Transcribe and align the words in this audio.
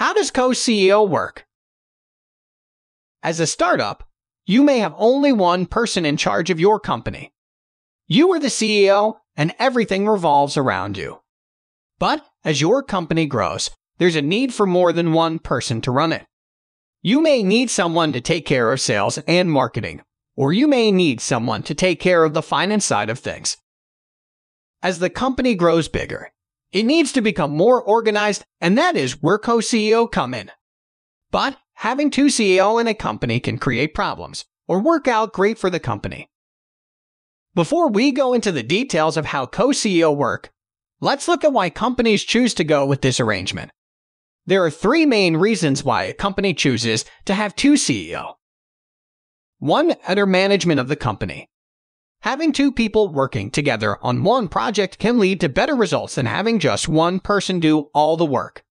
How 0.00 0.14
does 0.14 0.30
co 0.30 0.52
CEO 0.52 1.06
work? 1.06 1.44
As 3.22 3.38
a 3.38 3.46
startup, 3.46 4.08
you 4.46 4.62
may 4.62 4.78
have 4.78 4.94
only 4.96 5.30
one 5.30 5.66
person 5.66 6.06
in 6.06 6.16
charge 6.16 6.48
of 6.48 6.58
your 6.58 6.80
company. 6.80 7.34
You 8.08 8.32
are 8.32 8.40
the 8.40 8.46
CEO, 8.46 9.16
and 9.36 9.54
everything 9.58 10.08
revolves 10.08 10.56
around 10.56 10.96
you. 10.96 11.20
But 11.98 12.24
as 12.46 12.62
your 12.62 12.82
company 12.82 13.26
grows, 13.26 13.72
there's 13.98 14.16
a 14.16 14.22
need 14.22 14.54
for 14.54 14.64
more 14.64 14.90
than 14.90 15.12
one 15.12 15.38
person 15.38 15.82
to 15.82 15.90
run 15.90 16.14
it. 16.14 16.24
You 17.02 17.20
may 17.20 17.42
need 17.42 17.68
someone 17.68 18.14
to 18.14 18.22
take 18.22 18.46
care 18.46 18.72
of 18.72 18.80
sales 18.80 19.18
and 19.28 19.52
marketing, 19.52 20.00
or 20.34 20.54
you 20.54 20.66
may 20.66 20.90
need 20.90 21.20
someone 21.20 21.62
to 21.64 21.74
take 21.74 22.00
care 22.00 22.24
of 22.24 22.32
the 22.32 22.40
finance 22.40 22.86
side 22.86 23.10
of 23.10 23.18
things. 23.18 23.58
As 24.82 24.98
the 24.98 25.10
company 25.10 25.54
grows 25.54 25.88
bigger, 25.88 26.32
it 26.72 26.84
needs 26.84 27.12
to 27.12 27.20
become 27.20 27.50
more 27.50 27.82
organized, 27.82 28.44
and 28.60 28.78
that 28.78 28.96
is 28.96 29.22
where 29.22 29.38
co 29.38 29.58
CEO 29.58 30.10
come 30.10 30.34
in. 30.34 30.50
But 31.30 31.56
having 31.74 32.10
two 32.10 32.26
CEO 32.26 32.80
in 32.80 32.86
a 32.86 32.94
company 32.94 33.40
can 33.40 33.58
create 33.58 33.94
problems, 33.94 34.44
or 34.68 34.80
work 34.80 35.08
out 35.08 35.32
great 35.32 35.58
for 35.58 35.70
the 35.70 35.80
company. 35.80 36.28
Before 37.54 37.88
we 37.88 38.12
go 38.12 38.32
into 38.32 38.52
the 38.52 38.62
details 38.62 39.16
of 39.16 39.26
how 39.26 39.46
co 39.46 39.68
CEO 39.68 40.14
work, 40.16 40.50
let's 41.00 41.26
look 41.26 41.42
at 41.42 41.52
why 41.52 41.70
companies 41.70 42.22
choose 42.22 42.54
to 42.54 42.64
go 42.64 42.86
with 42.86 43.00
this 43.00 43.18
arrangement. 43.18 43.72
There 44.46 44.64
are 44.64 44.70
three 44.70 45.06
main 45.06 45.36
reasons 45.36 45.84
why 45.84 46.04
a 46.04 46.14
company 46.14 46.54
chooses 46.54 47.04
to 47.24 47.34
have 47.34 47.56
two 47.56 47.72
CEO. 47.72 48.34
One, 49.58 49.94
better 50.06 50.26
management 50.26 50.80
of 50.80 50.88
the 50.88 50.96
company. 50.96 51.49
Having 52.22 52.52
two 52.52 52.70
people 52.70 53.08
working 53.08 53.50
together 53.50 53.96
on 54.02 54.24
one 54.24 54.48
project 54.48 54.98
can 54.98 55.18
lead 55.18 55.40
to 55.40 55.48
better 55.48 55.74
results 55.74 56.16
than 56.16 56.26
having 56.26 56.58
just 56.58 56.86
one 56.86 57.18
person 57.18 57.60
do 57.60 57.88
all 57.94 58.18
the 58.18 58.26
work. 58.26 58.62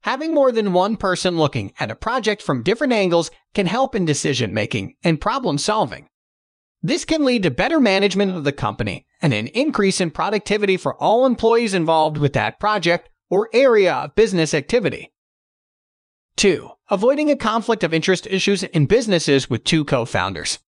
Having 0.00 0.34
more 0.34 0.50
than 0.50 0.72
one 0.72 0.96
person 0.96 1.36
looking 1.38 1.72
at 1.78 1.92
a 1.92 1.94
project 1.94 2.42
from 2.42 2.64
different 2.64 2.92
angles 2.92 3.30
can 3.54 3.66
help 3.66 3.94
in 3.94 4.04
decision 4.04 4.52
making 4.52 4.96
and 5.04 5.20
problem 5.20 5.58
solving. 5.58 6.08
This 6.82 7.04
can 7.04 7.24
lead 7.24 7.44
to 7.44 7.52
better 7.52 7.78
management 7.78 8.34
of 8.36 8.42
the 8.42 8.50
company 8.50 9.06
and 9.20 9.32
an 9.32 9.46
increase 9.48 10.00
in 10.00 10.10
productivity 10.10 10.76
for 10.76 11.00
all 11.00 11.24
employees 11.24 11.74
involved 11.74 12.18
with 12.18 12.32
that 12.32 12.58
project 12.58 13.08
or 13.30 13.48
area 13.52 13.94
of 13.94 14.16
business 14.16 14.52
activity. 14.54 15.12
2. 16.36 16.68
Avoiding 16.90 17.30
a 17.30 17.36
conflict 17.36 17.84
of 17.84 17.94
interest 17.94 18.26
issues 18.26 18.64
in 18.64 18.86
businesses 18.86 19.48
with 19.48 19.62
two 19.62 19.84
co 19.84 20.04
founders. 20.04 20.58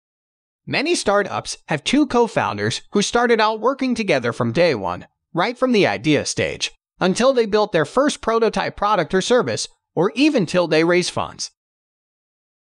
Many 0.66 0.94
startups 0.94 1.58
have 1.66 1.84
two 1.84 2.06
co 2.06 2.26
founders 2.26 2.80
who 2.92 3.02
started 3.02 3.38
out 3.38 3.60
working 3.60 3.94
together 3.94 4.32
from 4.32 4.52
day 4.52 4.74
one, 4.74 5.06
right 5.34 5.58
from 5.58 5.72
the 5.72 5.86
idea 5.86 6.24
stage, 6.24 6.72
until 6.98 7.34
they 7.34 7.44
built 7.44 7.72
their 7.72 7.84
first 7.84 8.22
prototype 8.22 8.74
product 8.74 9.12
or 9.12 9.20
service, 9.20 9.68
or 9.94 10.10
even 10.14 10.46
till 10.46 10.66
they 10.66 10.82
raise 10.82 11.10
funds. 11.10 11.50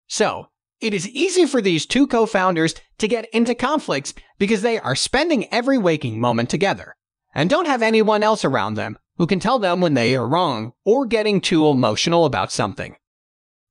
So, 0.07 0.47
it 0.81 0.95
is 0.95 1.09
easy 1.09 1.45
for 1.45 1.61
these 1.61 1.87
two 1.87 2.07
co 2.07 2.25
founders 2.25 2.77
to 2.99 3.09
get 3.09 3.29
into 3.33 3.55
conflicts 3.55 4.15
because 4.39 4.63
they 4.63 4.79
are 4.79 4.95
spending 4.95 5.53
every 5.53 5.77
waking 5.77 6.21
moment 6.21 6.51
together 6.51 6.95
and 7.35 7.51
don't 7.51 7.67
have 7.67 7.83
anyone 7.83 8.23
else 8.23 8.45
around 8.45 8.75
them 8.75 8.97
who 9.17 9.27
can 9.27 9.41
tell 9.41 9.59
them 9.59 9.81
when 9.81 9.95
they 9.95 10.15
are 10.15 10.29
wrong 10.29 10.73
or 10.85 11.05
getting 11.05 11.41
too 11.41 11.67
emotional 11.67 12.25
about 12.25 12.53
something. 12.53 12.95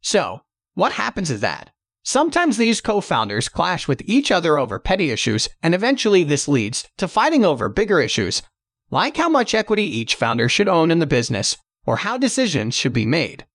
So, 0.02 0.42
what 0.74 0.92
happens 0.92 1.32
is 1.32 1.40
that 1.40 1.72
Sometimes 2.10 2.56
these 2.56 2.80
co 2.80 3.02
founders 3.02 3.50
clash 3.50 3.86
with 3.86 4.02
each 4.06 4.32
other 4.32 4.58
over 4.58 4.80
petty 4.80 5.12
issues, 5.12 5.50
and 5.62 5.76
eventually 5.76 6.24
this 6.24 6.48
leads 6.48 6.88
to 6.96 7.06
fighting 7.06 7.44
over 7.44 7.68
bigger 7.68 8.00
issues, 8.00 8.42
like 8.90 9.18
how 9.18 9.28
much 9.28 9.54
equity 9.54 9.84
each 9.84 10.16
founder 10.16 10.48
should 10.48 10.70
own 10.70 10.90
in 10.90 11.00
the 11.00 11.06
business 11.06 11.58
or 11.86 11.98
how 11.98 12.18
decisions 12.18 12.74
should 12.74 12.94
be 12.94 13.06
made. 13.06 13.46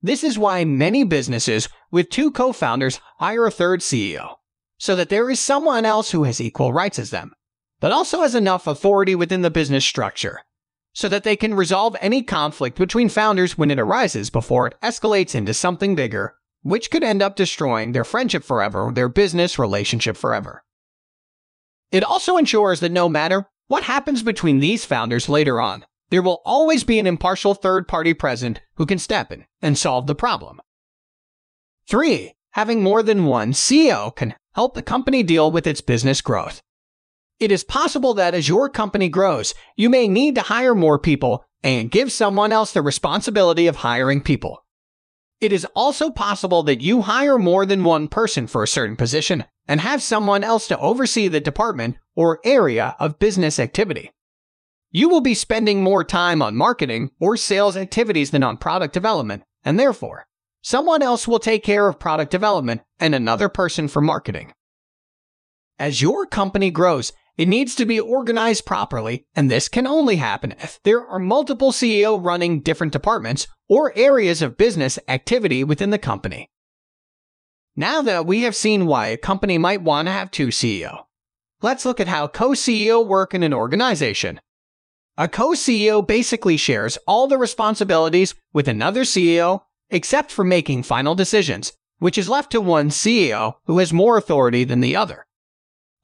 This 0.00 0.24
is 0.24 0.38
why 0.38 0.64
many 0.64 1.04
businesses 1.04 1.68
with 1.90 2.08
two 2.08 2.30
co 2.30 2.54
founders 2.54 3.00
hire 3.18 3.44
a 3.44 3.50
third 3.50 3.80
CEO, 3.80 4.36
so 4.78 4.96
that 4.96 5.10
there 5.10 5.28
is 5.28 5.38
someone 5.38 5.84
else 5.84 6.12
who 6.12 6.24
has 6.24 6.40
equal 6.40 6.72
rights 6.72 6.98
as 6.98 7.10
them, 7.10 7.32
but 7.80 7.92
also 7.92 8.22
has 8.22 8.34
enough 8.34 8.66
authority 8.66 9.14
within 9.14 9.42
the 9.42 9.50
business 9.50 9.84
structure, 9.84 10.40
so 10.94 11.06
that 11.10 11.22
they 11.22 11.36
can 11.36 11.52
resolve 11.52 11.96
any 12.00 12.22
conflict 12.22 12.78
between 12.78 13.10
founders 13.10 13.58
when 13.58 13.70
it 13.70 13.78
arises 13.78 14.30
before 14.30 14.68
it 14.68 14.74
escalates 14.82 15.34
into 15.34 15.52
something 15.52 15.94
bigger 15.94 16.34
which 16.66 16.90
could 16.90 17.04
end 17.04 17.22
up 17.22 17.36
destroying 17.36 17.92
their 17.92 18.02
friendship 18.02 18.42
forever, 18.42 18.90
their 18.92 19.08
business 19.08 19.56
relationship 19.56 20.16
forever. 20.16 20.64
It 21.92 22.02
also 22.02 22.36
ensures 22.36 22.80
that 22.80 22.90
no 22.90 23.08
matter 23.08 23.46
what 23.68 23.84
happens 23.84 24.24
between 24.24 24.58
these 24.58 24.84
founders 24.84 25.28
later 25.28 25.60
on, 25.60 25.84
there 26.10 26.22
will 26.22 26.42
always 26.44 26.82
be 26.82 26.98
an 26.98 27.06
impartial 27.06 27.54
third 27.54 27.86
party 27.86 28.14
present 28.14 28.60
who 28.74 28.84
can 28.84 28.98
step 28.98 29.30
in 29.30 29.44
and 29.62 29.78
solve 29.78 30.08
the 30.08 30.14
problem. 30.16 30.60
3. 31.88 32.34
Having 32.50 32.82
more 32.82 33.02
than 33.02 33.26
one 33.26 33.52
CEO 33.52 34.14
can 34.14 34.34
help 34.54 34.74
the 34.74 34.82
company 34.82 35.22
deal 35.22 35.52
with 35.52 35.68
its 35.68 35.80
business 35.80 36.20
growth. 36.20 36.62
It 37.38 37.52
is 37.52 37.62
possible 37.62 38.14
that 38.14 38.34
as 38.34 38.48
your 38.48 38.68
company 38.68 39.08
grows, 39.08 39.54
you 39.76 39.88
may 39.88 40.08
need 40.08 40.34
to 40.34 40.42
hire 40.42 40.74
more 40.74 40.98
people 40.98 41.44
and 41.62 41.92
give 41.92 42.10
someone 42.10 42.50
else 42.50 42.72
the 42.72 42.82
responsibility 42.82 43.68
of 43.68 43.76
hiring 43.76 44.20
people. 44.20 44.64
It 45.40 45.52
is 45.52 45.66
also 45.74 46.10
possible 46.10 46.62
that 46.62 46.80
you 46.80 47.02
hire 47.02 47.38
more 47.38 47.66
than 47.66 47.84
one 47.84 48.08
person 48.08 48.46
for 48.46 48.62
a 48.62 48.68
certain 48.68 48.96
position 48.96 49.44
and 49.68 49.80
have 49.80 50.02
someone 50.02 50.42
else 50.42 50.66
to 50.68 50.78
oversee 50.78 51.28
the 51.28 51.40
department 51.40 51.96
or 52.14 52.40
area 52.44 52.96
of 52.98 53.18
business 53.18 53.58
activity. 53.58 54.12
You 54.90 55.10
will 55.10 55.20
be 55.20 55.34
spending 55.34 55.82
more 55.82 56.04
time 56.04 56.40
on 56.40 56.56
marketing 56.56 57.10
or 57.20 57.36
sales 57.36 57.76
activities 57.76 58.30
than 58.30 58.42
on 58.42 58.56
product 58.56 58.94
development, 58.94 59.42
and 59.62 59.78
therefore, 59.78 60.26
someone 60.62 61.02
else 61.02 61.28
will 61.28 61.38
take 61.38 61.62
care 61.62 61.86
of 61.86 61.98
product 61.98 62.30
development 62.30 62.80
and 62.98 63.14
another 63.14 63.50
person 63.50 63.88
for 63.88 64.00
marketing. 64.00 64.54
As 65.78 66.00
your 66.00 66.24
company 66.24 66.70
grows, 66.70 67.12
it 67.36 67.48
needs 67.48 67.74
to 67.74 67.84
be 67.84 68.00
organized 68.00 68.64
properly, 68.64 69.26
and 69.34 69.50
this 69.50 69.68
can 69.68 69.86
only 69.86 70.16
happen 70.16 70.54
if 70.60 70.80
there 70.84 71.06
are 71.06 71.18
multiple 71.18 71.70
CEO 71.70 72.22
running 72.22 72.60
different 72.60 72.92
departments 72.92 73.46
or 73.68 73.92
areas 73.96 74.40
of 74.40 74.56
business 74.56 74.98
activity 75.06 75.62
within 75.62 75.90
the 75.90 75.98
company. 75.98 76.48
Now 77.76 78.00
that 78.00 78.24
we 78.24 78.40
have 78.40 78.56
seen 78.56 78.86
why 78.86 79.08
a 79.08 79.18
company 79.18 79.58
might 79.58 79.82
want 79.82 80.08
to 80.08 80.12
have 80.12 80.30
two 80.30 80.48
CEO, 80.48 81.04
let's 81.60 81.84
look 81.84 82.00
at 82.00 82.08
how 82.08 82.26
co-CEO 82.26 83.06
work 83.06 83.34
in 83.34 83.42
an 83.42 83.52
organization. 83.52 84.40
A 85.18 85.28
co-CEO 85.28 86.06
basically 86.06 86.56
shares 86.56 86.96
all 87.06 87.26
the 87.26 87.36
responsibilities 87.36 88.34
with 88.54 88.66
another 88.66 89.02
CEO 89.02 89.62
except 89.90 90.32
for 90.32 90.42
making 90.42 90.82
final 90.82 91.14
decisions, 91.14 91.74
which 91.98 92.16
is 92.16 92.30
left 92.30 92.50
to 92.52 92.60
one 92.62 92.88
CEO 92.88 93.54
who 93.66 93.78
has 93.78 93.92
more 93.92 94.16
authority 94.16 94.64
than 94.64 94.80
the 94.80 94.96
other. 94.96 95.25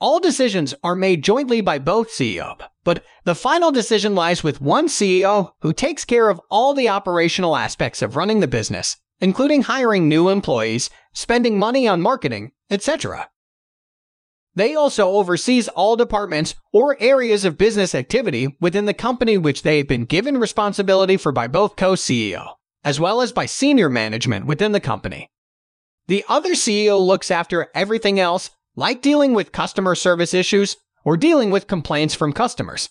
All 0.02 0.18
decisions 0.18 0.74
are 0.82 0.96
made 0.96 1.22
jointly 1.22 1.60
by 1.60 1.78
both 1.78 2.10
CEO, 2.10 2.58
but 2.82 3.04
the 3.22 3.36
final 3.36 3.70
decision 3.70 4.16
lies 4.16 4.42
with 4.42 4.60
one 4.60 4.88
CEO 4.88 5.52
who 5.60 5.72
takes 5.72 6.04
care 6.04 6.28
of 6.28 6.40
all 6.50 6.74
the 6.74 6.88
operational 6.88 7.54
aspects 7.54 8.02
of 8.02 8.16
running 8.16 8.40
the 8.40 8.48
business, 8.48 8.96
including 9.20 9.62
hiring 9.62 10.08
new 10.08 10.28
employees, 10.28 10.90
spending 11.12 11.56
money 11.56 11.86
on 11.86 12.02
marketing, 12.02 12.50
etc. 12.68 13.30
They 14.56 14.74
also 14.74 15.08
oversees 15.08 15.68
all 15.68 15.94
departments 15.94 16.56
or 16.72 16.96
areas 16.98 17.44
of 17.44 17.56
business 17.56 17.94
activity 17.94 18.56
within 18.60 18.86
the 18.86 18.94
company 18.94 19.38
which 19.38 19.62
they 19.62 19.76
have 19.78 19.86
been 19.86 20.04
given 20.04 20.38
responsibility 20.38 21.16
for 21.16 21.30
by 21.30 21.46
both 21.46 21.76
co-CEO, 21.76 22.54
as 22.82 22.98
well 22.98 23.20
as 23.20 23.30
by 23.30 23.46
senior 23.46 23.88
management 23.88 24.46
within 24.46 24.72
the 24.72 24.80
company. 24.80 25.30
The 26.08 26.24
other 26.28 26.54
CEO 26.54 27.00
looks 27.00 27.30
after 27.30 27.70
everything 27.72 28.18
else 28.18 28.50
like 28.76 29.02
dealing 29.02 29.34
with 29.34 29.52
customer 29.52 29.94
service 29.94 30.34
issues 30.34 30.76
or 31.04 31.16
dealing 31.16 31.50
with 31.50 31.66
complaints 31.66 32.14
from 32.14 32.32
customers. 32.32 32.88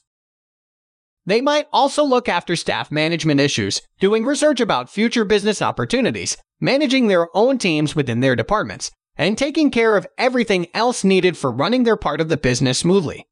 They 1.25 1.41
might 1.41 1.67
also 1.71 2.03
look 2.03 2.27
after 2.27 2.55
staff 2.55 2.91
management 2.91 3.39
issues, 3.39 3.81
doing 3.99 4.25
research 4.25 4.59
about 4.59 4.89
future 4.89 5.23
business 5.23 5.61
opportunities, 5.61 6.37
managing 6.59 7.07
their 7.07 7.27
own 7.35 7.57
teams 7.57 7.95
within 7.95 8.21
their 8.21 8.35
departments, 8.35 8.91
and 9.15 9.37
taking 9.37 9.69
care 9.69 9.97
of 9.97 10.07
everything 10.17 10.67
else 10.73 11.03
needed 11.03 11.37
for 11.37 11.51
running 11.51 11.83
their 11.83 11.97
part 11.97 12.21
of 12.21 12.29
the 12.29 12.37
business 12.37 12.79
smoothly. 12.79 13.27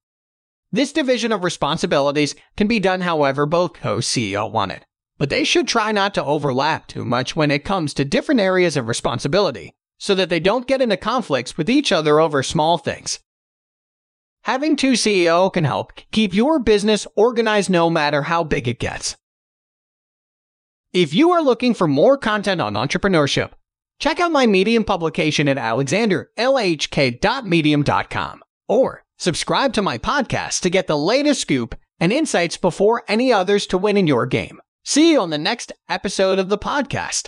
This 0.72 0.94
division 0.94 1.32
of 1.32 1.44
responsibilities 1.44 2.36
can 2.56 2.68
be 2.68 2.80
done 2.80 3.02
however 3.02 3.48
both 3.48 3.74
co-CEO 3.74 4.52
want 4.52 4.72
it, 4.72 4.86
but 5.18 5.32
they 5.32 5.44
should 5.44 5.68
try 5.68 5.92
not 5.92 6.14
to 6.14 6.24
overlap 6.24 6.86
too 6.86 7.04
much 7.04 7.36
when 7.36 7.50
it 7.50 7.66
comes 7.66 7.96
to 7.96 8.06
different 8.06 8.40
areas 8.40 8.78
of 8.78 8.88
responsibility, 8.88 9.74
so 10.00 10.16
that 10.16 10.30
they 10.30 10.40
don't 10.40 10.66
get 10.66 10.82
into 10.82 10.98
conflicts 10.98 11.56
with 11.58 11.70
each 11.70 11.92
other 11.92 12.20
over 12.20 12.42
small 12.42 12.80
things. 12.80 13.20
Having 14.44 14.78
two 14.78 14.94
CEO 14.94 15.52
can 15.54 15.66
help 15.66 15.94
keep 16.12 16.34
your 16.34 16.58
business 16.60 17.06
organized 17.16 17.70
no 17.70 17.88
matter 17.90 18.22
how 18.24 18.44
big 18.44 18.68
it 18.68 18.80
gets. 18.80 19.16
If 20.94 21.14
you 21.14 21.30
are 21.32 21.44
looking 21.44 21.76
for 21.76 21.88
more 21.88 22.18
content 22.18 22.60
on 22.62 22.74
entrepreneurship, 22.74 23.52
check 24.00 24.20
out 24.20 24.32
my 24.32 24.48
Medium 24.48 24.84
publication 24.84 25.48
at 25.48 25.58
alexanderlhk.medium.com 25.58 28.44
or 28.68 29.04
subscribe 29.18 29.74
to 29.74 29.84
my 29.84 30.00
podcast 30.00 30.62
to 30.62 30.72
get 30.72 30.88
the 30.88 30.98
latest 30.98 31.42
scoop 31.42 31.76
and 32.00 32.14
insights 32.14 32.58
before 32.58 33.04
any 33.08 33.32
others 33.32 33.68
to 33.68 33.78
win 33.78 33.98
in 33.98 34.08
your 34.08 34.26
game. 34.26 34.60
See 34.84 35.12
you 35.12 35.20
on 35.20 35.30
the 35.30 35.38
next 35.38 35.72
episode 35.90 36.40
of 36.40 36.50
the 36.50 36.58
podcast. 36.58 37.28